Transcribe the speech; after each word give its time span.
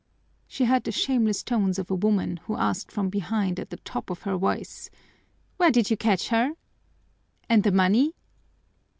She 0.47 0.65
heard 0.65 0.85
the 0.85 0.91
shameless 0.91 1.43
tones 1.43 1.77
of 1.77 1.91
a 1.91 1.95
woman 1.95 2.37
who 2.45 2.57
asked 2.57 2.91
from 2.91 3.09
behind 3.09 3.59
at 3.59 3.69
the 3.69 3.77
top 3.77 4.09
of 4.09 4.23
her 4.23 4.35
voice, 4.35 4.89
"Where 5.57 5.69
did 5.69 5.91
you 5.91 5.95
catch 5.97 6.29
her? 6.29 6.53
And 7.47 7.61
the 7.61 7.71
money?" 7.71 8.15